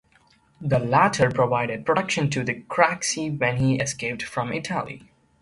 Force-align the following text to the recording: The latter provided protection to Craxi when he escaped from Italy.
The 0.59 0.79
latter 0.79 1.29
provided 1.29 1.85
protection 1.85 2.31
to 2.31 2.43
Craxi 2.43 3.37
when 3.39 3.57
he 3.57 3.79
escaped 3.79 4.23
from 4.23 4.51
Italy. 4.51 5.11